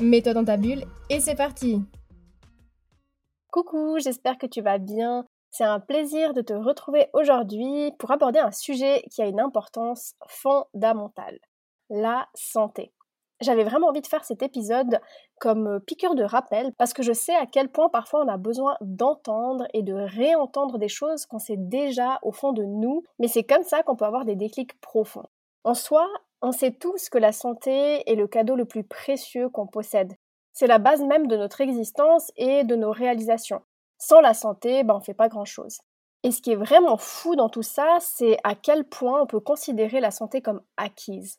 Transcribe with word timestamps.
Mets-toi 0.00 0.32
dans 0.32 0.44
ta 0.44 0.56
bulle 0.56 0.84
et 1.10 1.20
c'est 1.20 1.34
parti 1.34 1.82
Coucou, 3.52 3.98
j'espère 3.98 4.38
que 4.38 4.46
tu 4.46 4.62
vas 4.62 4.78
bien. 4.78 5.26
C'est 5.50 5.64
un 5.64 5.78
plaisir 5.78 6.32
de 6.32 6.40
te 6.40 6.54
retrouver 6.54 7.08
aujourd'hui 7.12 7.92
pour 7.98 8.10
aborder 8.10 8.38
un 8.38 8.52
sujet 8.52 9.02
qui 9.10 9.20
a 9.20 9.26
une 9.26 9.40
importance 9.40 10.14
fondamentale, 10.26 11.38
la 11.90 12.28
santé. 12.34 12.92
J'avais 13.42 13.64
vraiment 13.64 13.88
envie 13.88 14.00
de 14.00 14.06
faire 14.06 14.24
cet 14.24 14.42
épisode 14.42 15.00
comme 15.38 15.80
piqûre 15.86 16.14
de 16.14 16.24
rappel 16.24 16.72
parce 16.78 16.94
que 16.94 17.02
je 17.02 17.12
sais 17.12 17.34
à 17.34 17.44
quel 17.44 17.68
point 17.68 17.90
parfois 17.90 18.24
on 18.24 18.28
a 18.28 18.38
besoin 18.38 18.76
d'entendre 18.80 19.66
et 19.74 19.82
de 19.82 19.94
réentendre 19.94 20.78
des 20.78 20.88
choses 20.88 21.26
qu'on 21.26 21.38
sait 21.38 21.58
déjà 21.58 22.18
au 22.22 22.32
fond 22.32 22.52
de 22.52 22.64
nous, 22.64 23.02
mais 23.18 23.28
c'est 23.28 23.44
comme 23.44 23.64
ça 23.64 23.82
qu'on 23.82 23.96
peut 23.96 24.06
avoir 24.06 24.24
des 24.24 24.36
déclics 24.36 24.80
profonds. 24.80 25.28
En 25.64 25.74
soi, 25.74 26.06
on 26.42 26.52
sait 26.52 26.72
tous 26.72 27.08
que 27.08 27.18
la 27.18 27.32
santé 27.32 28.10
est 28.10 28.14
le 28.14 28.26
cadeau 28.26 28.56
le 28.56 28.64
plus 28.64 28.84
précieux 28.84 29.48
qu'on 29.48 29.66
possède. 29.66 30.14
C'est 30.52 30.66
la 30.66 30.78
base 30.78 31.02
même 31.02 31.26
de 31.26 31.36
notre 31.36 31.60
existence 31.60 32.32
et 32.36 32.64
de 32.64 32.76
nos 32.76 32.90
réalisations. 32.90 33.62
Sans 33.98 34.20
la 34.20 34.34
santé, 34.34 34.82
ben, 34.82 34.94
on 34.94 34.98
ne 34.98 35.04
fait 35.04 35.14
pas 35.14 35.28
grand-chose. 35.28 35.78
Et 36.22 36.32
ce 36.32 36.42
qui 36.42 36.52
est 36.52 36.56
vraiment 36.56 36.96
fou 36.96 37.36
dans 37.36 37.48
tout 37.48 37.62
ça, 37.62 37.98
c'est 38.00 38.38
à 38.44 38.54
quel 38.54 38.84
point 38.84 39.22
on 39.22 39.26
peut 39.26 39.40
considérer 39.40 40.00
la 40.00 40.10
santé 40.10 40.42
comme 40.42 40.62
acquise. 40.76 41.38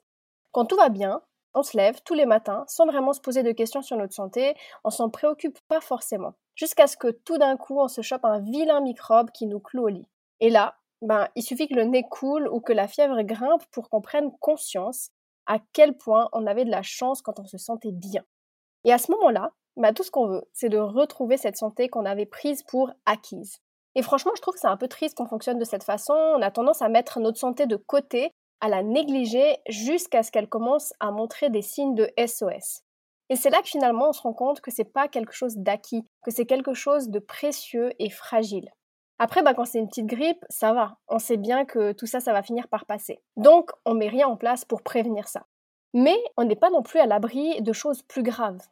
Quand 0.52 0.66
tout 0.66 0.76
va 0.76 0.90
bien, 0.90 1.22
on 1.54 1.64
se 1.64 1.78
lève 1.78 2.02
tous 2.04 2.14
les 2.14 2.26
matins 2.26 2.64
sans 2.68 2.86
vraiment 2.86 3.14
se 3.14 3.22
poser 3.22 3.44
de 3.44 3.52
questions 3.52 3.82
sur 3.82 3.98
notre 3.98 4.14
santé, 4.14 4.56
on 4.84 4.90
s'en 4.90 5.10
préoccupe 5.10 5.60
pas 5.68 5.82
forcément. 5.82 6.34
Jusqu'à 6.56 6.88
ce 6.88 6.98
que 6.98 7.10
tout 7.10 7.38
d'un 7.38 7.58
coup 7.58 7.80
on 7.80 7.88
se 7.88 8.02
chope 8.02 8.26
un 8.26 8.40
vilain 8.40 8.82
microbe 8.82 9.32
qui 9.32 9.48
nous 9.48 9.60
cloue 9.60 9.84
au 9.84 9.88
lit. 9.90 10.08
Et 10.40 10.50
là, 10.50 10.76
ben, 11.02 11.28
il 11.36 11.44
suffit 11.44 11.68
que 11.68 11.74
le 11.74 11.84
nez 11.84 12.04
coule 12.10 12.48
ou 12.48 12.60
que 12.60 12.74
la 12.74 12.88
fièvre 12.88 13.22
grimpe 13.24 13.66
pour 13.72 13.90
qu'on 13.90 14.02
prenne 14.02 14.32
conscience 14.40 15.10
à 15.48 15.58
quel 15.74 15.98
point 15.98 16.30
on 16.34 16.46
avait 16.46 16.66
de 16.66 16.72
la 16.72 16.84
chance 16.84 17.22
quand 17.22 17.40
on 17.40 17.46
se 17.46 17.58
sentait 17.58 17.92
bien. 17.92 18.24
Et 18.84 18.94
à 18.94 18.98
ce 18.98 19.12
moment-là, 19.12 19.52
ben, 19.78 19.94
tout 19.94 20.04
ce 20.04 20.12
qu'on 20.12 20.28
veut, 20.28 20.44
c'est 20.54 20.70
de 20.70 20.78
retrouver 20.78 21.38
cette 21.38 21.58
santé 21.58 21.90
qu'on 21.90 22.06
avait 22.06 22.26
prise 22.26 22.64
pour 22.64 22.92
acquise. 23.06 23.60
Et 23.96 24.02
franchement, 24.02 24.32
je 24.36 24.42
trouve 24.42 24.54
que 24.54 24.60
c'est 24.60 24.68
un 24.68 24.78
peu 24.78 24.88
triste 24.88 25.18
qu'on 25.18 25.28
fonctionne 25.28 25.60
de 25.60 25.66
cette 25.66 25.84
façon. 25.84 26.14
On 26.14 26.42
a 26.42 26.52
tendance 26.52 26.82
à 26.82 26.90
mettre 26.90 27.20
notre 27.20 27.40
santé 27.40 27.66
de 27.66 27.76
côté, 27.76 28.32
à 28.62 28.70
la 28.70 28.84
négliger 28.84 29.58
jusqu'à 29.68 30.24
ce 30.24 30.32
qu'elle 30.32 30.48
commence 30.48 30.94
à 31.00 31.12
montrer 31.12 31.50
des 31.50 31.62
signes 31.62 31.96
de 31.96 32.10
SOS. 32.18 32.84
Et 33.30 33.36
c'est 33.36 33.50
là 33.50 33.62
que 33.62 33.70
finalement 33.70 34.10
on 34.10 34.14
se 34.14 34.22
rend 34.22 34.34
compte 34.34 34.62
que 34.62 34.72
c'est 34.72 34.84
pas 34.84 35.08
quelque 35.08 35.34
chose 35.34 35.58
d'acquis, 35.58 36.06
que 36.24 36.32
c'est 36.32 36.46
quelque 36.46 36.74
chose 36.74 37.10
de 37.10 37.20
précieux 37.20 37.92
et 37.98 38.10
fragile. 38.10 38.70
Après, 39.24 39.44
bah, 39.44 39.54
quand 39.54 39.66
c'est 39.66 39.78
une 39.78 39.88
petite 39.88 40.08
grippe, 40.08 40.44
ça 40.50 40.74
va. 40.74 40.98
On 41.08 41.20
sait 41.20 41.38
bien 41.38 41.64
que 41.64 41.92
tout 41.92 42.08
ça, 42.08 42.20
ça 42.20 42.34
va 42.34 42.42
finir 42.42 42.68
par 42.68 42.88
passer. 42.88 43.22
Donc, 43.38 43.70
on 43.86 43.94
met 43.94 44.08
rien 44.08 44.28
en 44.28 44.36
place 44.36 44.66
pour 44.66 44.82
prévenir 44.82 45.28
ça. 45.28 45.46
Mais 45.94 46.18
on 46.38 46.44
n'est 46.44 46.56
pas 46.56 46.72
non 46.72 46.82
plus 46.82 47.00
à 47.00 47.06
l'abri 47.06 47.62
de 47.62 47.72
choses 47.72 48.02
plus 48.02 48.24
graves. 48.24 48.64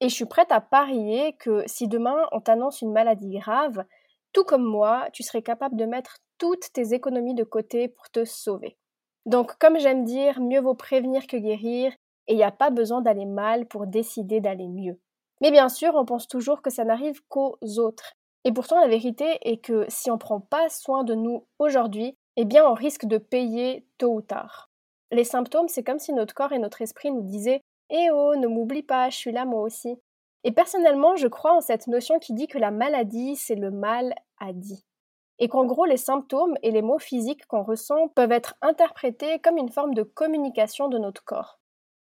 Et 0.00 0.08
je 0.08 0.14
suis 0.16 0.24
prête 0.24 0.50
à 0.50 0.60
parier 0.60 1.36
que 1.38 1.62
si 1.66 1.86
demain 1.86 2.16
on 2.32 2.40
t'annonce 2.40 2.82
une 2.82 2.90
maladie 2.90 3.38
grave, 3.38 3.84
tout 4.32 4.42
comme 4.42 4.64
moi, 4.64 5.06
tu 5.12 5.22
serais 5.22 5.42
capable 5.42 5.76
de 5.76 5.84
mettre 5.84 6.16
toutes 6.36 6.72
tes 6.72 6.94
économies 6.94 7.36
de 7.36 7.44
côté 7.44 7.86
pour 7.86 8.10
te 8.10 8.24
sauver. 8.24 8.76
Donc, 9.24 9.56
comme 9.60 9.78
j'aime 9.78 10.02
dire, 10.02 10.40
mieux 10.40 10.60
vaut 10.60 10.74
prévenir 10.74 11.28
que 11.28 11.36
guérir, 11.36 11.92
et 12.26 12.32
il 12.32 12.36
n'y 12.38 12.42
a 12.42 12.50
pas 12.50 12.70
besoin 12.70 13.02
d'aller 13.02 13.26
mal 13.26 13.66
pour 13.66 13.86
décider 13.86 14.40
d'aller 14.40 14.66
mieux. 14.66 14.98
Mais 15.40 15.52
bien 15.52 15.68
sûr, 15.68 15.94
on 15.94 16.04
pense 16.04 16.26
toujours 16.26 16.60
que 16.60 16.70
ça 16.70 16.82
n'arrive 16.82 17.20
qu'aux 17.28 17.56
autres, 17.78 18.14
et 18.44 18.52
pourtant, 18.52 18.80
la 18.80 18.88
vérité 18.88 19.38
est 19.42 19.58
que 19.58 19.84
si 19.88 20.10
on 20.10 20.14
ne 20.14 20.18
prend 20.18 20.40
pas 20.40 20.68
soin 20.68 21.04
de 21.04 21.14
nous 21.14 21.46
aujourd'hui, 21.58 22.16
eh 22.36 22.44
bien, 22.44 22.68
on 22.68 22.74
risque 22.74 23.04
de 23.04 23.18
payer 23.18 23.86
tôt 23.98 24.14
ou 24.14 24.22
tard. 24.22 24.70
Les 25.12 25.24
symptômes, 25.24 25.68
c'est 25.68 25.84
comme 25.84 25.98
si 25.98 26.12
notre 26.12 26.34
corps 26.34 26.52
et 26.52 26.58
notre 26.58 26.82
esprit 26.82 27.12
nous 27.12 27.22
disaient 27.22 27.60
Eh 27.90 28.10
oh, 28.10 28.34
ne 28.34 28.48
m'oublie 28.48 28.82
pas, 28.82 29.10
je 29.10 29.16
suis 29.16 29.32
là 29.32 29.44
moi 29.44 29.60
aussi. 29.60 29.96
Et 30.44 30.50
personnellement, 30.50 31.14
je 31.14 31.28
crois 31.28 31.54
en 31.54 31.60
cette 31.60 31.86
notion 31.86 32.18
qui 32.18 32.32
dit 32.32 32.48
que 32.48 32.58
la 32.58 32.72
maladie, 32.72 33.36
c'est 33.36 33.54
le 33.54 33.70
mal 33.70 34.14
à 34.40 34.52
dit. 34.52 34.84
Et 35.38 35.48
qu'en 35.48 35.64
gros, 35.64 35.84
les 35.84 35.96
symptômes 35.96 36.56
et 36.62 36.72
les 36.72 36.82
mots 36.82 36.98
physiques 36.98 37.46
qu'on 37.46 37.62
ressent 37.62 38.08
peuvent 38.08 38.32
être 38.32 38.54
interprétés 38.60 39.38
comme 39.38 39.56
une 39.56 39.70
forme 39.70 39.94
de 39.94 40.02
communication 40.02 40.88
de 40.88 40.98
notre 40.98 41.24
corps. 41.24 41.61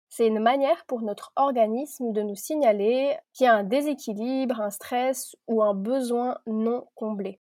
C'est 0.08 0.26
une 0.26 0.40
manière 0.40 0.84
pour 0.86 1.02
notre 1.02 1.32
organisme 1.36 2.12
de 2.12 2.22
nous 2.22 2.34
signaler 2.34 3.16
qu'il 3.34 3.44
y 3.44 3.48
a 3.48 3.54
un 3.54 3.64
déséquilibre, 3.64 4.60
un 4.60 4.70
stress 4.70 5.36
ou 5.46 5.62
un 5.62 5.74
besoin 5.74 6.38
non 6.46 6.86
comblé. 6.94 7.40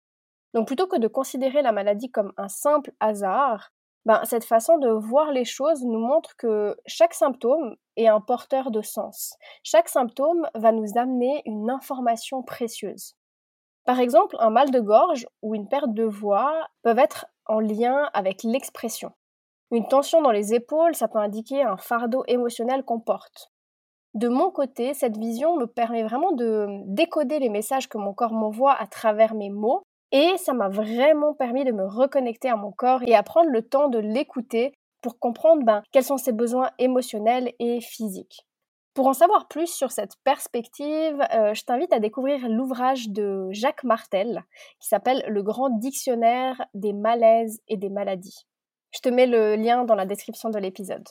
Donc 0.53 0.67
plutôt 0.67 0.87
que 0.87 0.97
de 0.97 1.07
considérer 1.07 1.61
la 1.61 1.71
maladie 1.71 2.11
comme 2.11 2.33
un 2.37 2.49
simple 2.49 2.91
hasard, 2.99 3.71
ben, 4.05 4.23
cette 4.23 4.45
façon 4.45 4.77
de 4.77 4.89
voir 4.89 5.31
les 5.31 5.43
choses 5.43 5.83
nous 5.83 5.99
montre 5.99 6.35
que 6.37 6.77
chaque 6.85 7.13
symptôme 7.13 7.75
est 7.97 8.07
un 8.07 8.21
porteur 8.21 8.71
de 8.71 8.81
sens. 8.81 9.35
Chaque 9.63 9.89
symptôme 9.89 10.47
va 10.55 10.71
nous 10.71 10.97
amener 10.97 11.41
une 11.45 11.69
information 11.69 12.41
précieuse. 12.41 13.15
Par 13.83 13.99
exemple, 13.99 14.37
un 14.39 14.49
mal 14.49 14.71
de 14.71 14.79
gorge 14.79 15.27
ou 15.41 15.55
une 15.55 15.67
perte 15.67 15.93
de 15.93 16.05
voix 16.05 16.67
peuvent 16.83 16.99
être 16.99 17.25
en 17.45 17.59
lien 17.59 18.09
avec 18.13 18.43
l'expression. 18.43 19.11
Une 19.71 19.87
tension 19.87 20.21
dans 20.21 20.31
les 20.31 20.53
épaules, 20.53 20.95
ça 20.95 21.07
peut 21.07 21.19
indiquer 21.19 21.61
un 21.61 21.77
fardeau 21.77 22.23
émotionnel 22.27 22.83
qu'on 22.83 22.99
porte. 22.99 23.51
De 24.13 24.29
mon 24.29 24.49
côté, 24.49 24.93
cette 24.93 25.17
vision 25.17 25.57
me 25.57 25.65
permet 25.65 26.03
vraiment 26.03 26.31
de 26.31 26.67
décoder 26.85 27.39
les 27.39 27.49
messages 27.49 27.89
que 27.89 27.97
mon 27.97 28.13
corps 28.13 28.33
m'envoie 28.33 28.73
à 28.73 28.87
travers 28.87 29.35
mes 29.35 29.49
mots 29.49 29.83
et 30.11 30.37
ça 30.37 30.53
m'a 30.53 30.69
vraiment 30.69 31.33
permis 31.33 31.65
de 31.65 31.71
me 31.71 31.85
reconnecter 31.85 32.49
à 32.49 32.55
mon 32.55 32.71
corps 32.71 33.03
et 33.05 33.13
à 33.13 33.23
prendre 33.23 33.49
le 33.49 33.61
temps 33.61 33.89
de 33.89 33.99
l'écouter 33.99 34.73
pour 35.01 35.19
comprendre 35.19 35.63
ben, 35.63 35.83
quels 35.91 36.03
sont 36.03 36.17
ses 36.17 36.31
besoins 36.31 36.71
émotionnels 36.79 37.51
et 37.59 37.81
physiques. 37.81 38.47
Pour 38.93 39.07
en 39.07 39.13
savoir 39.13 39.47
plus 39.47 39.67
sur 39.67 39.91
cette 39.91 40.15
perspective, 40.23 41.21
euh, 41.33 41.53
je 41.53 41.63
t'invite 41.63 41.93
à 41.93 41.99
découvrir 41.99 42.49
l'ouvrage 42.49 43.09
de 43.09 43.47
Jacques 43.51 43.83
Martel 43.83 44.43
qui 44.79 44.87
s'appelle 44.87 45.23
Le 45.27 45.43
grand 45.43 45.69
dictionnaire 45.69 46.65
des 46.73 46.93
malaises 46.93 47.61
et 47.67 47.77
des 47.77 47.89
maladies. 47.89 48.47
Je 48.97 49.01
te 49.01 49.09
mets 49.09 49.27
le 49.27 49.55
lien 49.55 49.83
dans 49.83 49.93
la 49.93 50.07
description 50.07 50.49
de 50.49 50.57
l'épisode. 50.57 51.07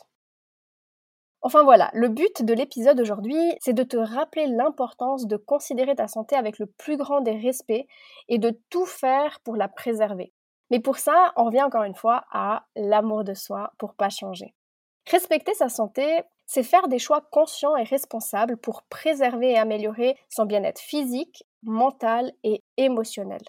Enfin 1.41 1.62
voilà, 1.62 1.88
le 1.92 2.08
but 2.08 2.42
de 2.42 2.52
l'épisode 2.52 2.98
aujourd'hui, 2.98 3.38
c'est 3.60 3.74
de 3.74 3.84
te 3.84 3.97
rappeler 3.97 4.48
l'importance 4.48 5.28
de 5.28 5.36
considérer 5.36 5.94
ta 5.94 6.08
santé 6.08 6.34
avec 6.34 6.58
le 6.58 6.66
plus 6.66 6.97
grand 6.97 7.20
des 7.20 7.38
respects 7.38 7.86
et 8.28 8.38
de 8.38 8.58
tout 8.70 8.86
faire 8.86 9.38
pour 9.44 9.54
la 9.54 9.69
préserver. 9.69 10.32
Mais 10.70 10.80
pour 10.80 10.97
ça, 10.97 11.32
on 11.36 11.44
revient 11.44 11.62
encore 11.62 11.84
une 11.84 11.94
fois 11.94 12.24
à 12.32 12.66
l'amour 12.74 13.22
de 13.22 13.34
soi 13.34 13.72
pour 13.78 13.94
pas 13.94 14.10
changer. 14.10 14.53
Respecter 15.08 15.54
sa 15.54 15.68
santé, 15.68 16.22
c'est 16.44 16.64
faire 16.64 16.88
des 16.88 16.98
choix 16.98 17.20
conscients 17.30 17.76
et 17.76 17.84
responsables 17.84 18.56
pour 18.56 18.82
préserver 18.82 19.53
et 19.53 19.58
améliorer 19.58 20.18
son 20.28 20.44
bien-être 20.44 20.80
physique, 20.80 21.44
mental 21.62 22.32
et 22.42 22.64
émotionnel 22.78 23.42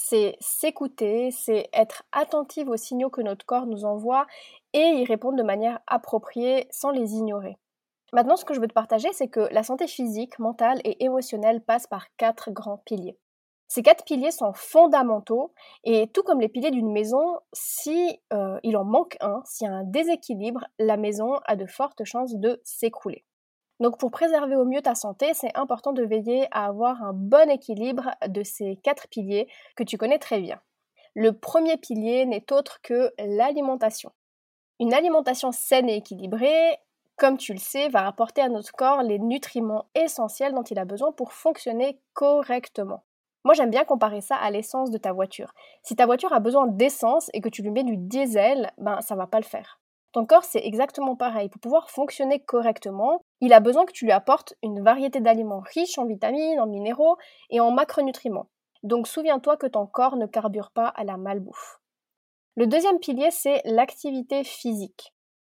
c'est 0.00 0.36
s'écouter, 0.40 1.30
c'est 1.32 1.68
être 1.72 2.04
attentive 2.12 2.68
aux 2.68 2.76
signaux 2.76 3.10
que 3.10 3.20
notre 3.20 3.44
corps 3.44 3.66
nous 3.66 3.84
envoie 3.84 4.26
et 4.72 4.78
y 4.78 5.04
répondre 5.04 5.36
de 5.36 5.42
manière 5.42 5.80
appropriée 5.86 6.68
sans 6.70 6.90
les 6.90 7.14
ignorer. 7.14 7.58
Maintenant, 8.12 8.36
ce 8.36 8.44
que 8.44 8.54
je 8.54 8.60
veux 8.60 8.68
te 8.68 8.74
partager, 8.74 9.12
c'est 9.12 9.28
que 9.28 9.48
la 9.50 9.64
santé 9.64 9.88
physique, 9.88 10.38
mentale 10.38 10.80
et 10.84 11.04
émotionnelle 11.04 11.60
passe 11.60 11.86
par 11.86 12.06
quatre 12.16 12.50
grands 12.52 12.78
piliers. 12.78 13.18
Ces 13.66 13.82
quatre 13.82 14.04
piliers 14.04 14.30
sont 14.30 14.52
fondamentaux 14.54 15.52
et 15.84 16.06
tout 16.08 16.22
comme 16.22 16.40
les 16.40 16.48
piliers 16.48 16.70
d'une 16.70 16.92
maison, 16.92 17.40
si 17.52 18.20
euh, 18.32 18.58
il 18.62 18.76
en 18.76 18.84
manque 18.84 19.16
un, 19.20 19.42
s'il 19.44 19.66
y 19.66 19.70
a 19.70 19.74
un 19.74 19.84
déséquilibre, 19.84 20.64
la 20.78 20.96
maison 20.96 21.34
a 21.44 21.56
de 21.56 21.66
fortes 21.66 22.04
chances 22.04 22.36
de 22.36 22.62
s'écrouler. 22.64 23.24
Donc 23.80 23.98
pour 23.98 24.10
préserver 24.10 24.56
au 24.56 24.64
mieux 24.64 24.82
ta 24.82 24.94
santé, 24.94 25.34
c'est 25.34 25.56
important 25.56 25.92
de 25.92 26.02
veiller 26.02 26.48
à 26.50 26.66
avoir 26.66 27.02
un 27.02 27.12
bon 27.12 27.48
équilibre 27.48 28.10
de 28.26 28.42
ces 28.42 28.76
quatre 28.82 29.08
piliers 29.08 29.48
que 29.76 29.84
tu 29.84 29.96
connais 29.96 30.18
très 30.18 30.40
bien. 30.40 30.60
Le 31.14 31.32
premier 31.32 31.76
pilier 31.76 32.26
n'est 32.26 32.52
autre 32.52 32.80
que 32.82 33.12
l'alimentation. 33.18 34.10
Une 34.80 34.94
alimentation 34.94 35.52
saine 35.52 35.88
et 35.88 35.96
équilibrée, 35.96 36.78
comme 37.16 37.36
tu 37.36 37.52
le 37.52 37.58
sais, 37.58 37.88
va 37.88 38.06
apporter 38.06 38.40
à 38.40 38.48
notre 38.48 38.72
corps 38.72 39.02
les 39.02 39.18
nutriments 39.18 39.86
essentiels 39.94 40.54
dont 40.54 40.62
il 40.62 40.78
a 40.78 40.84
besoin 40.84 41.10
pour 41.12 41.32
fonctionner 41.32 42.00
correctement. 42.14 43.02
Moi, 43.44 43.54
j'aime 43.54 43.70
bien 43.70 43.84
comparer 43.84 44.20
ça 44.20 44.36
à 44.36 44.50
l'essence 44.50 44.90
de 44.90 44.98
ta 44.98 45.12
voiture. 45.12 45.54
Si 45.82 45.96
ta 45.96 46.06
voiture 46.06 46.32
a 46.32 46.40
besoin 46.40 46.66
d'essence 46.66 47.30
et 47.32 47.40
que 47.40 47.48
tu 47.48 47.62
lui 47.62 47.70
mets 47.70 47.84
du 47.84 47.96
diesel, 47.96 48.72
ben 48.78 49.00
ça 49.00 49.16
va 49.16 49.26
pas 49.26 49.38
le 49.38 49.44
faire. 49.44 49.80
Ton 50.12 50.24
corps, 50.24 50.44
c'est 50.44 50.64
exactement 50.64 51.16
pareil. 51.16 51.48
Pour 51.48 51.60
pouvoir 51.60 51.90
fonctionner 51.90 52.40
correctement, 52.40 53.20
il 53.40 53.52
a 53.52 53.60
besoin 53.60 53.84
que 53.84 53.92
tu 53.92 54.06
lui 54.06 54.12
apportes 54.12 54.54
une 54.62 54.82
variété 54.82 55.20
d'aliments 55.20 55.62
riches 55.74 55.98
en 55.98 56.06
vitamines, 56.06 56.60
en 56.60 56.66
minéraux 56.66 57.16
et 57.50 57.60
en 57.60 57.70
macronutriments. 57.70 58.48
Donc 58.82 59.06
souviens-toi 59.06 59.56
que 59.56 59.66
ton 59.66 59.86
corps 59.86 60.16
ne 60.16 60.26
carbure 60.26 60.70
pas 60.70 60.88
à 60.88 61.04
la 61.04 61.16
malbouffe. 61.16 61.78
Le 62.56 62.66
deuxième 62.66 62.98
pilier, 62.98 63.30
c'est 63.30 63.60
l'activité 63.64 64.44
physique. 64.44 65.12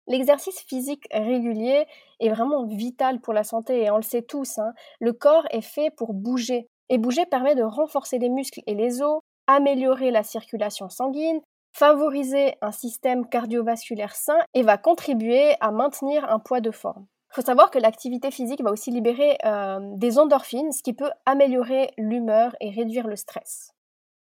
L'exercice 0.07 0.61
physique 0.61 1.07
régulier 1.13 1.87
est 2.21 2.29
vraiment 2.29 2.67
vital 2.67 3.21
pour 3.21 3.33
la 3.33 3.45
santé 3.45 3.83
et 3.83 3.91
on 3.91 3.97
le 3.97 4.03
sait 4.03 4.23
tous. 4.23 4.59
Hein. 4.59 4.73
Le 5.01 5.13
corps 5.13 5.47
est 5.51 5.63
fait 5.63 5.91
pour 5.91 6.13
bouger 6.13 6.69
et 6.89 6.99
bouger 6.99 7.25
permet 7.25 7.55
de 7.55 7.63
renforcer 7.63 8.19
les 8.19 8.29
muscles 8.29 8.61
et 8.67 8.75
les 8.75 9.01
os, 9.01 9.21
améliorer 9.47 10.11
la 10.11 10.23
circulation 10.23 10.89
sanguine, 10.89 11.41
favoriser 11.73 12.55
un 12.61 12.73
système 12.73 13.27
cardiovasculaire 13.29 14.15
sain 14.15 14.39
et 14.55 14.63
va 14.63 14.79
contribuer 14.79 15.55
à 15.61 15.71
maintenir 15.71 16.31
un 16.31 16.39
poids 16.39 16.61
de 16.61 16.71
forme. 16.71 17.07
Il 17.31 17.37
faut 17.37 17.47
savoir 17.47 17.71
que 17.71 17.79
l'activité 17.79 18.31
physique 18.31 18.63
va 18.63 18.71
aussi 18.71 18.91
libérer 18.91 19.39
euh, 19.45 19.79
des 19.97 20.19
endorphines, 20.19 20.71
ce 20.71 20.83
qui 20.83 20.93
peut 20.93 21.11
améliorer 21.25 21.91
l'humeur 21.97 22.55
et 22.61 22.71
réduire 22.71 23.07
le 23.07 23.17
stress. 23.17 23.73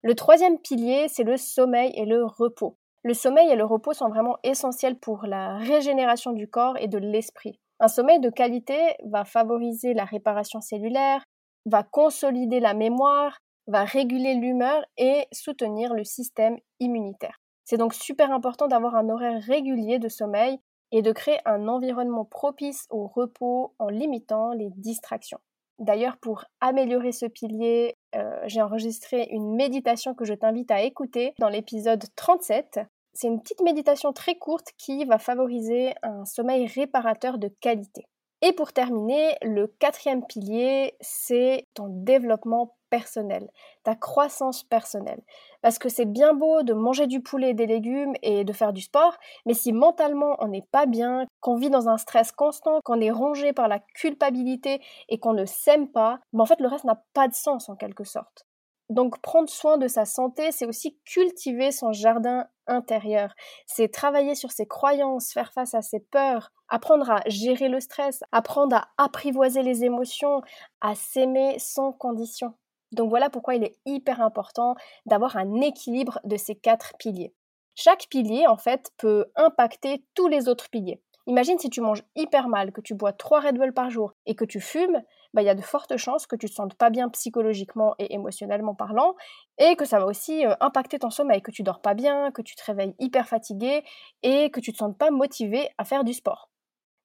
Le 0.02 0.16
troisième 0.16 0.60
pilier, 0.60 1.08
c'est 1.08 1.24
le 1.24 1.38
sommeil 1.38 1.94
et 1.96 2.06
le 2.06 2.26
repos. 2.26 2.78
Le 3.04 3.14
sommeil 3.14 3.50
et 3.50 3.56
le 3.56 3.64
repos 3.64 3.94
sont 3.94 4.10
vraiment 4.10 4.38
essentiels 4.44 4.98
pour 4.98 5.26
la 5.26 5.58
régénération 5.58 6.34
du 6.34 6.50
corps 6.50 6.76
et 6.78 6.90
de 6.90 6.98
l'esprit. 6.98 7.60
Un 7.80 7.88
sommeil 7.88 8.20
de 8.20 8.30
qualité 8.30 8.78
va 9.06 9.24
favoriser 9.24 9.94
la 9.94 10.04
réparation 10.04 10.60
cellulaire, 10.60 11.24
va 11.66 11.84
consolider 11.84 12.60
la 12.60 12.74
mémoire, 12.74 13.38
va 13.70 13.84
réguler 13.84 14.34
l'humeur 14.36 14.84
et 14.98 15.28
soutenir 15.32 15.94
le 15.94 16.04
système 16.04 16.58
immunitaire. 16.80 17.40
C'est 17.66 17.78
donc 17.78 17.94
super 17.94 18.32
important 18.32 18.68
d'avoir 18.68 18.96
un 18.96 19.10
horaire 19.10 19.42
régulier 19.44 20.00
de 20.00 20.10
sommeil 20.10 20.60
et 20.92 21.04
de 21.04 21.12
créer 21.12 21.38
un 21.46 21.68
environnement 21.68 22.26
propice 22.26 22.88
au 22.90 23.06
repos 23.06 23.76
en 23.78 23.90
limitant 23.90 24.54
les 24.54 24.72
distractions. 24.72 25.40
D'ailleurs, 25.78 26.18
pour 26.18 26.46
améliorer 26.62 27.12
ce 27.12 27.28
pilier, 27.28 27.96
euh, 28.16 28.42
j'ai 28.48 28.62
enregistré 28.62 29.30
une 29.32 29.56
méditation 29.56 30.16
que 30.16 30.26
je 30.26 30.34
t'invite 30.34 30.72
à 30.72 30.82
écouter 30.82 31.36
dans 31.40 31.48
l'épisode 31.48 32.04
37. 32.16 32.80
C'est 33.14 33.28
une 33.28 33.40
petite 33.40 33.62
méditation 33.62 34.14
très 34.14 34.36
courte 34.36 34.70
qui 34.78 35.06
va 35.06 35.20
favoriser 35.20 35.94
un 36.02 36.26
sommeil 36.26 36.66
réparateur 36.66 37.38
de 37.38 37.50
qualité. 37.62 38.08
Et 38.42 38.54
pour 38.54 38.72
terminer, 38.72 39.36
le 39.42 39.68
quatrième 39.68 40.26
pilier, 40.26 40.96
c'est 41.02 41.68
ton 41.74 41.88
développement 41.90 42.78
personnel, 42.90 43.50
ta 43.84 43.96
croissance 43.96 44.64
personnelle. 44.64 45.22
Parce 45.62 45.78
que 45.78 45.90
c'est 45.90 46.06
bien 46.06 46.34
beau 46.34 46.64
de 46.64 46.74
manger 46.74 47.06
du 47.08 47.22
poulet 47.22 47.52
et 47.52 47.54
des 47.54 47.68
légumes 47.68 48.14
et 48.24 48.44
de 48.46 48.54
faire 48.54 48.74
du 48.74 48.82
sport, 48.82 49.18
mais 49.46 49.54
si 49.54 49.74
mentalement 49.74 50.38
on 50.40 50.48
n'est 50.48 50.66
pas 50.72 50.86
bien, 50.86 51.26
qu'on 51.42 51.56
vit 51.56 51.70
dans 51.70 51.90
un 51.90 51.98
stress 51.98 52.32
constant, 52.32 52.80
qu'on 52.84 53.02
est 53.02 53.12
rongé 53.12 53.54
par 53.54 53.68
la 53.68 53.80
culpabilité 53.80 54.82
et 55.10 55.20
qu'on 55.20 55.34
ne 55.34 55.46
s'aime 55.46 55.90
pas, 55.92 56.20
ben 56.34 56.42
en 56.42 56.46
fait 56.46 56.62
le 56.62 56.68
reste 56.68 56.86
n'a 56.86 57.04
pas 57.14 57.28
de 57.28 57.34
sens 57.34 57.70
en 57.70 57.76
quelque 57.76 58.06
sorte. 58.06 58.49
Donc 58.90 59.22
prendre 59.22 59.50
soin 59.50 59.78
de 59.78 59.88
sa 59.88 60.06
santé, 60.06 60.52
c'est 60.52 60.66
aussi 60.66 60.98
cultiver 61.06 61.72
son 61.72 61.94
jardin 61.94 62.48
intérieur. 62.66 63.34
C'est 63.68 63.92
travailler 63.92 64.34
sur 64.34 64.52
ses 64.52 64.66
croyances, 64.66 65.32
faire 65.32 65.54
face 65.54 65.76
à 65.76 65.82
ses 65.82 66.00
peurs, 66.00 66.52
apprendre 66.70 67.10
à 67.10 67.22
gérer 67.28 67.70
le 67.70 67.80
stress, 67.80 68.24
apprendre 68.32 68.76
à 68.76 68.90
apprivoiser 68.98 69.62
les 69.62 69.84
émotions, 69.84 70.42
à 70.82 70.96
s'aimer 70.96 71.58
sans 71.60 71.92
condition. 71.92 72.56
Donc 72.92 73.10
voilà 73.10 73.30
pourquoi 73.30 73.56
il 73.56 73.64
est 73.64 73.78
hyper 73.86 74.22
important 74.22 74.76
d'avoir 75.06 75.38
un 75.38 75.62
équilibre 75.62 76.20
de 76.24 76.38
ces 76.38 76.56
quatre 76.56 76.94
piliers. 76.98 77.34
Chaque 77.76 78.08
pilier, 78.10 78.48
en 78.48 78.58
fait, 78.58 78.92
peut 78.98 79.28
impacter 79.36 80.04
tous 80.16 80.28
les 80.28 80.50
autres 80.50 80.70
piliers. 80.70 81.02
Imagine 81.28 81.60
si 81.60 81.70
tu 81.70 81.80
manges 81.80 82.04
hyper 82.16 82.48
mal, 82.48 82.72
que 82.72 82.82
tu 82.82 82.96
bois 82.96 83.14
3 83.14 83.42
Red 83.42 83.58
Bull 83.58 83.74
par 83.74 83.92
jour 83.92 84.14
et 84.26 84.36
que 84.36 84.46
tu 84.46 84.60
fumes, 84.60 85.02
bah, 85.34 85.42
il 85.42 85.46
y 85.46 85.50
a 85.50 85.56
de 85.56 85.62
fortes 85.62 85.98
chances 85.98 86.28
que 86.28 86.36
tu 86.36 86.48
te 86.48 86.54
sentes 86.54 86.76
pas 86.76 86.90
bien 86.90 87.10
psychologiquement 87.10 87.96
et 88.00 88.14
émotionnellement 88.14 88.76
parlant, 88.76 89.16
et 89.58 89.76
que 89.76 89.86
ça 89.86 90.00
va 90.00 90.06
aussi 90.06 90.46
euh, 90.46 90.56
impacter 90.60 91.00
ton 91.00 91.10
sommeil, 91.10 91.42
que 91.42 91.52
tu 91.52 91.64
dors 91.64 91.82
pas 91.82 91.94
bien, 91.94 92.32
que 92.32 92.42
tu 92.42 92.56
te 92.56 92.64
réveilles 92.64 92.96
hyper 93.00 93.28
fatigué 93.28 93.84
et 94.24 94.50
que 94.52 94.60
tu 94.60 94.72
te 94.72 94.78
sens 94.78 94.96
pas 94.98 95.12
motivé 95.12 95.70
à 95.78 95.86
faire 95.86 96.04
du 96.04 96.14
sport. 96.14 96.50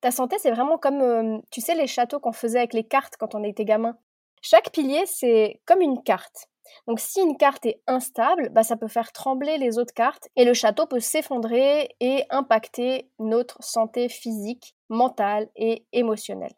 Ta 0.01 0.11
santé, 0.11 0.37
c'est 0.39 0.51
vraiment 0.51 0.77
comme, 0.79 1.41
tu 1.51 1.61
sais, 1.61 1.75
les 1.75 1.87
châteaux 1.87 2.21
qu'on 2.21 2.33
faisait 2.33 2.59
avec 2.59 2.75
les 2.75 2.85
cartes 2.85 3.17
quand 3.19 3.35
on 3.35 3.43
était 3.43 3.65
gamin. 3.65 3.97
Chaque 4.43 4.71
pilier, 4.71 5.05
c'est 5.07 5.63
comme 5.65 5.81
une 5.81 6.03
carte. 6.03 6.49
Donc 6.87 7.01
si 7.01 7.21
une 7.21 7.37
carte 7.37 7.67
est 7.67 7.81
instable, 7.87 8.51
bah, 8.51 8.63
ça 8.63 8.77
peut 8.77 8.89
faire 8.89 9.13
trembler 9.13 9.59
les 9.59 9.79
autres 9.79 9.95
cartes 9.95 10.29
et 10.37 10.45
le 10.45 10.55
château 10.55 10.87
peut 10.87 11.01
s'effondrer 11.01 11.95
et 12.01 12.25
impacter 12.31 13.11
notre 13.19 13.63
santé 13.63 14.09
physique, 14.09 14.75
mentale 14.89 15.49
et 15.57 15.87
émotionnelle. 15.93 16.55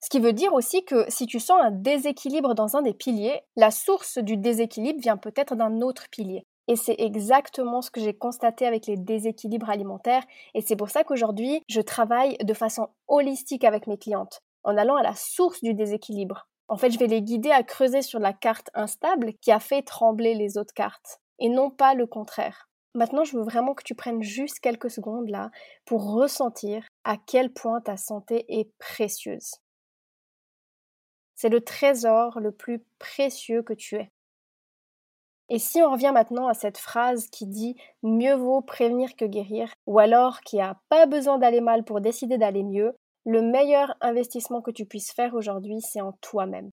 Ce 0.00 0.08
qui 0.08 0.18
veut 0.18 0.32
dire 0.32 0.54
aussi 0.54 0.84
que 0.84 1.04
si 1.08 1.26
tu 1.26 1.40
sens 1.40 1.60
un 1.62 1.70
déséquilibre 1.70 2.54
dans 2.54 2.76
un 2.76 2.82
des 2.82 2.94
piliers, 2.94 3.42
la 3.56 3.70
source 3.70 4.18
du 4.18 4.36
déséquilibre 4.36 5.00
vient 5.00 5.18
peut-être 5.18 5.56
d'un 5.56 5.82
autre 5.82 6.08
pilier. 6.10 6.46
Et 6.68 6.76
c'est 6.76 6.94
exactement 6.98 7.82
ce 7.82 7.90
que 7.90 8.00
j'ai 8.00 8.14
constaté 8.14 8.66
avec 8.66 8.86
les 8.86 8.96
déséquilibres 8.96 9.68
alimentaires. 9.68 10.24
Et 10.54 10.60
c'est 10.60 10.76
pour 10.76 10.88
ça 10.88 11.04
qu'aujourd'hui, 11.04 11.62
je 11.68 11.80
travaille 11.80 12.38
de 12.38 12.54
façon 12.54 12.88
holistique 13.08 13.64
avec 13.64 13.86
mes 13.86 13.98
clientes, 13.98 14.40
en 14.62 14.76
allant 14.76 14.96
à 14.96 15.02
la 15.02 15.14
source 15.14 15.62
du 15.62 15.74
déséquilibre. 15.74 16.46
En 16.68 16.76
fait, 16.76 16.92
je 16.92 16.98
vais 16.98 17.08
les 17.08 17.22
guider 17.22 17.50
à 17.50 17.64
creuser 17.64 18.02
sur 18.02 18.20
la 18.20 18.32
carte 18.32 18.70
instable 18.74 19.34
qui 19.42 19.50
a 19.50 19.58
fait 19.58 19.82
trembler 19.82 20.34
les 20.34 20.56
autres 20.56 20.72
cartes, 20.72 21.20
et 21.40 21.48
non 21.48 21.70
pas 21.70 21.94
le 21.94 22.06
contraire. 22.06 22.68
Maintenant, 22.94 23.24
je 23.24 23.36
veux 23.36 23.42
vraiment 23.42 23.74
que 23.74 23.82
tu 23.82 23.94
prennes 23.94 24.22
juste 24.22 24.60
quelques 24.60 24.90
secondes 24.90 25.28
là 25.28 25.50
pour 25.84 26.12
ressentir 26.12 26.86
à 27.04 27.16
quel 27.16 27.52
point 27.52 27.80
ta 27.80 27.96
santé 27.96 28.44
est 28.48 28.70
précieuse. 28.78 29.56
C'est 31.40 31.48
le 31.48 31.62
trésor 31.62 32.38
le 32.38 32.52
plus 32.52 32.84
précieux 32.98 33.62
que 33.62 33.72
tu 33.72 33.96
es. 33.96 34.10
Et 35.48 35.58
si 35.58 35.80
on 35.80 35.90
revient 35.90 36.10
maintenant 36.12 36.48
à 36.48 36.52
cette 36.52 36.76
phrase 36.76 37.28
qui 37.28 37.46
dit 37.46 37.76
mieux 38.02 38.34
vaut 38.34 38.60
prévenir 38.60 39.16
que 39.16 39.24
guérir, 39.24 39.72
ou 39.86 40.00
alors 40.00 40.40
qui 40.42 40.60
a 40.60 40.78
pas 40.90 41.06
besoin 41.06 41.38
d'aller 41.38 41.62
mal 41.62 41.82
pour 41.82 42.02
décider 42.02 42.36
d'aller 42.36 42.62
mieux, 42.62 42.94
le 43.24 43.40
meilleur 43.40 43.96
investissement 44.02 44.60
que 44.60 44.70
tu 44.70 44.84
puisses 44.84 45.12
faire 45.12 45.32
aujourd'hui, 45.32 45.80
c'est 45.80 46.02
en 46.02 46.12
toi-même. 46.20 46.68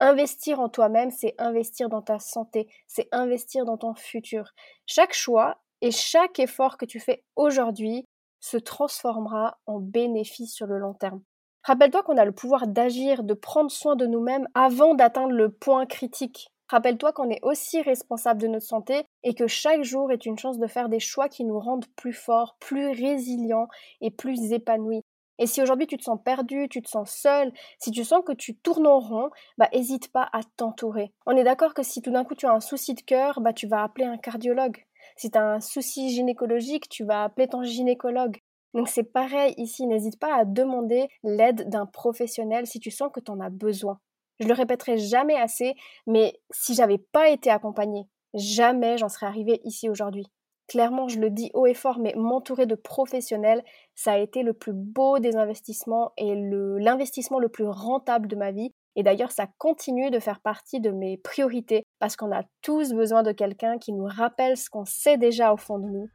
Investir 0.00 0.60
en 0.60 0.68
toi-même, 0.68 1.10
c'est 1.10 1.34
investir 1.38 1.88
dans 1.88 2.02
ta 2.02 2.18
santé, 2.18 2.68
c'est 2.88 3.08
investir 3.12 3.64
dans 3.64 3.78
ton 3.78 3.94
futur. 3.94 4.50
Chaque 4.84 5.14
choix 5.14 5.62
et 5.80 5.92
chaque 5.92 6.38
effort 6.40 6.76
que 6.76 6.84
tu 6.84 7.00
fais 7.00 7.24
aujourd'hui 7.36 8.04
se 8.40 8.58
transformera 8.58 9.56
en 9.64 9.80
bénéfice 9.80 10.52
sur 10.52 10.66
le 10.66 10.78
long 10.78 10.92
terme. 10.92 11.22
Rappelle-toi 11.64 12.02
qu'on 12.02 12.16
a 12.16 12.24
le 12.24 12.32
pouvoir 12.32 12.66
d'agir, 12.66 13.22
de 13.22 13.34
prendre 13.34 13.70
soin 13.70 13.94
de 13.94 14.06
nous-mêmes 14.06 14.48
avant 14.54 14.94
d'atteindre 14.94 15.32
le 15.32 15.50
point 15.50 15.86
critique. 15.86 16.50
Rappelle-toi 16.68 17.12
qu'on 17.12 17.28
est 17.28 17.42
aussi 17.42 17.82
responsable 17.82 18.40
de 18.40 18.46
notre 18.46 18.66
santé 18.66 19.04
et 19.24 19.34
que 19.34 19.46
chaque 19.46 19.82
jour 19.82 20.12
est 20.12 20.24
une 20.24 20.38
chance 20.38 20.58
de 20.58 20.66
faire 20.66 20.88
des 20.88 21.00
choix 21.00 21.28
qui 21.28 21.44
nous 21.44 21.58
rendent 21.58 21.88
plus 21.96 22.12
forts, 22.12 22.56
plus 22.60 22.88
résilients 22.88 23.68
et 24.00 24.10
plus 24.10 24.52
épanouis. 24.52 25.02
Et 25.38 25.46
si 25.46 25.60
aujourd'hui 25.62 25.86
tu 25.86 25.96
te 25.96 26.04
sens 26.04 26.18
perdu, 26.22 26.68
tu 26.68 26.80
te 26.80 26.88
sens 26.88 27.10
seul, 27.10 27.52
si 27.78 27.90
tu 27.90 28.04
sens 28.04 28.22
que 28.24 28.32
tu 28.32 28.56
tournes 28.56 28.86
en 28.86 29.00
rond, 29.00 29.30
bah 29.58 29.68
hésite 29.72 30.12
pas 30.12 30.28
à 30.32 30.40
t'entourer. 30.56 31.12
On 31.26 31.36
est 31.36 31.44
d'accord 31.44 31.74
que 31.74 31.82
si 31.82 32.02
tout 32.02 32.12
d'un 32.12 32.24
coup 32.24 32.34
tu 32.34 32.46
as 32.46 32.52
un 32.52 32.60
souci 32.60 32.94
de 32.94 33.00
cœur, 33.00 33.40
bah 33.40 33.52
tu 33.52 33.66
vas 33.66 33.82
appeler 33.82 34.06
un 34.06 34.18
cardiologue. 34.18 34.84
Si 35.16 35.30
tu 35.30 35.38
as 35.38 35.44
un 35.44 35.60
souci 35.60 36.10
gynécologique, 36.10 36.88
tu 36.88 37.04
vas 37.04 37.24
appeler 37.24 37.48
ton 37.48 37.62
gynécologue. 37.64 38.38
Donc 38.74 38.88
c'est 38.88 39.04
pareil 39.04 39.54
ici, 39.56 39.86
n'hésite 39.86 40.18
pas 40.18 40.34
à 40.34 40.44
demander 40.44 41.08
l'aide 41.22 41.68
d'un 41.68 41.86
professionnel 41.86 42.66
si 42.66 42.78
tu 42.78 42.90
sens 42.90 43.10
que 43.12 43.20
tu 43.20 43.30
en 43.30 43.40
as 43.40 43.50
besoin. 43.50 43.98
Je 44.38 44.46
le 44.46 44.54
répéterai 44.54 44.96
jamais 44.96 45.36
assez, 45.36 45.74
mais 46.06 46.40
si 46.50 46.74
j'avais 46.74 46.98
pas 46.98 47.28
été 47.28 47.50
accompagnée, 47.50 48.06
jamais 48.34 48.96
j'en 48.96 49.08
serais 49.08 49.26
arrivée 49.26 49.60
ici 49.64 49.88
aujourd'hui. 49.90 50.26
Clairement, 50.70 51.08
je 51.08 51.18
le 51.18 51.30
dis 51.30 51.50
haut 51.52 51.66
et 51.66 51.74
fort, 51.74 51.98
mais 51.98 52.14
m'entourer 52.16 52.64
de 52.64 52.76
professionnels, 52.76 53.64
ça 53.96 54.12
a 54.12 54.18
été 54.18 54.44
le 54.44 54.52
plus 54.52 54.72
beau 54.72 55.18
des 55.18 55.34
investissements 55.34 56.12
et 56.16 56.32
l'investissement 56.36 57.40
le, 57.40 57.48
plus 57.48 57.66
rentable 57.66 58.28
de 58.28 58.36
ma 58.36 58.52
vie. 58.52 58.70
Et 58.94 59.02
d'ailleurs, 59.02 59.32
ça 59.32 59.48
continue 59.58 60.10
de 60.10 60.20
faire 60.20 60.40
partie 60.40 60.80
de 60.80 60.90
mes 60.90 61.16
priorités 61.18 61.82
parce 61.98 62.14
qu'on 62.14 62.30
a 62.30 62.44
tous 62.62 62.92
besoin 62.92 63.24
de 63.24 63.32
quelqu'un 63.32 63.78
qui 63.78 63.92
nous 63.92 64.06
rappelle 64.06 64.56
ce 64.56 64.70
qu'on 64.70 64.84
sait 64.84 65.16
déjà 65.16 65.52
au 65.52 65.56
fond 65.56 65.80
de 65.80 65.88
nous, 65.88 66.08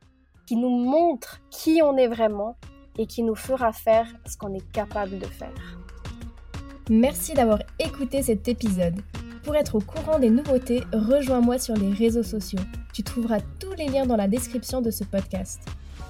qui 0.45 0.55
nous 0.55 0.69
montre 0.69 1.39
qui 1.49 1.81
on 1.83 1.97
est 1.97 2.07
vraiment 2.07 2.55
et 2.97 3.07
qui 3.07 3.23
nous 3.23 3.35
fera 3.35 3.71
faire 3.71 4.07
ce 4.25 4.37
qu'on 4.37 4.53
est 4.53 4.71
capable 4.71 5.19
de 5.19 5.25
faire. 5.25 5.79
Merci 6.89 7.33
d'avoir 7.33 7.59
écouté 7.79 8.21
cet 8.21 8.47
épisode. 8.47 9.01
Pour 9.43 9.55
être 9.55 9.75
au 9.75 9.79
courant 9.79 10.19
des 10.19 10.29
nouveautés, 10.29 10.83
rejoins-moi 10.93 11.57
sur 11.59 11.75
les 11.75 11.91
réseaux 11.91 12.23
sociaux. 12.23 12.59
Tu 12.93 13.03
trouveras 13.03 13.39
tous 13.59 13.73
les 13.73 13.87
liens 13.87 14.05
dans 14.05 14.15
la 14.15 14.27
description 14.27 14.81
de 14.81 14.91
ce 14.91 15.03
podcast. 15.03 15.61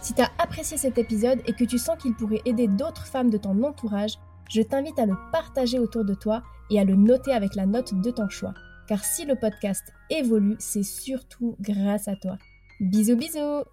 Si 0.01 0.13
tu 0.13 0.22
as 0.22 0.30
apprécié 0.38 0.77
cet 0.77 0.98
épisode 0.98 1.42
et 1.46 1.54
que 1.54 1.63
tu 1.63 1.77
sens 1.77 1.98
qu'il 1.98 2.13
pourrait 2.13 2.42
aider 2.46 2.68
d'autres 2.68 3.08
femmes 3.08 3.30
de 3.30 3.38
ton 3.38 3.63
entourage, 3.63 4.20
je 4.50 4.62
t'invite 4.62 5.00
à 5.00 5.06
le 5.06 5.15
partager 5.32 5.80
autour 5.80 6.06
de 6.06 6.13
toi 6.13 6.44
et 6.70 6.80
à 6.80 6.84
le 6.84 6.96
noter 6.96 7.34
avec 7.34 7.56
la 7.56 7.65
note 7.65 7.94
de 8.01 8.12
ton 8.12 8.30
choix. 8.30 8.54
Car 8.88 9.04
si 9.04 9.25
le 9.25 9.36
podcast 9.36 9.84
évolue, 10.10 10.56
c'est 10.60 10.84
surtout 10.84 11.56
grâce 11.60 12.08
à 12.08 12.15
toi. 12.15 12.38
Bisous 12.80 13.15
bisous 13.15 13.63